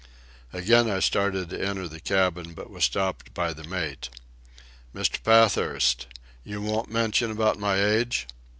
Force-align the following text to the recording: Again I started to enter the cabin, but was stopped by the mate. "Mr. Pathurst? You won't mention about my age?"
Again 0.51 0.89
I 0.89 0.99
started 0.99 1.51
to 1.51 1.63
enter 1.63 1.87
the 1.87 1.99
cabin, 1.99 2.55
but 2.55 2.71
was 2.71 2.85
stopped 2.85 3.35
by 3.35 3.53
the 3.53 3.63
mate. 3.63 4.09
"Mr. 4.95 5.21
Pathurst? 5.21 6.07
You 6.43 6.59
won't 6.59 6.89
mention 6.89 7.29
about 7.29 7.59
my 7.59 7.79
age?" 7.85 8.25